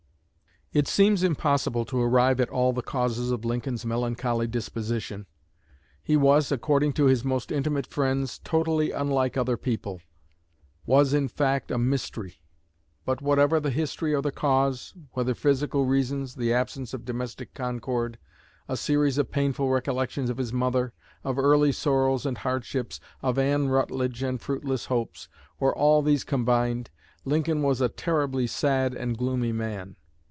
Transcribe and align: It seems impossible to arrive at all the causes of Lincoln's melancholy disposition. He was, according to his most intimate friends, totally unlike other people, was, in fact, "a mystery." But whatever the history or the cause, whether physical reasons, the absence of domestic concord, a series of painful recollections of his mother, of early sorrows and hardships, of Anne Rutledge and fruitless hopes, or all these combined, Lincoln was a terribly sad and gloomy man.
It 0.73 0.87
seems 0.87 1.21
impossible 1.21 1.83
to 1.83 1.99
arrive 2.01 2.39
at 2.39 2.49
all 2.49 2.71
the 2.71 2.81
causes 2.81 3.29
of 3.29 3.43
Lincoln's 3.43 3.85
melancholy 3.85 4.47
disposition. 4.47 5.25
He 6.01 6.15
was, 6.15 6.49
according 6.49 6.93
to 6.93 7.07
his 7.07 7.25
most 7.25 7.51
intimate 7.51 7.85
friends, 7.85 8.39
totally 8.39 8.91
unlike 8.91 9.35
other 9.35 9.57
people, 9.57 9.99
was, 10.85 11.13
in 11.13 11.27
fact, 11.27 11.71
"a 11.71 11.77
mystery." 11.77 12.41
But 13.03 13.21
whatever 13.21 13.59
the 13.59 13.69
history 13.69 14.15
or 14.15 14.21
the 14.21 14.31
cause, 14.31 14.93
whether 15.11 15.35
physical 15.35 15.83
reasons, 15.85 16.35
the 16.35 16.53
absence 16.53 16.93
of 16.93 17.03
domestic 17.03 17.53
concord, 17.53 18.17
a 18.69 18.77
series 18.77 19.17
of 19.17 19.29
painful 19.29 19.69
recollections 19.71 20.29
of 20.29 20.37
his 20.37 20.53
mother, 20.53 20.93
of 21.21 21.37
early 21.37 21.73
sorrows 21.73 22.25
and 22.25 22.37
hardships, 22.37 23.01
of 23.21 23.37
Anne 23.37 23.67
Rutledge 23.67 24.23
and 24.23 24.39
fruitless 24.41 24.85
hopes, 24.85 25.27
or 25.59 25.75
all 25.75 26.01
these 26.01 26.23
combined, 26.23 26.91
Lincoln 27.25 27.61
was 27.61 27.81
a 27.81 27.89
terribly 27.89 28.47
sad 28.47 28.93
and 28.95 29.17
gloomy 29.17 29.51
man. 29.51 29.97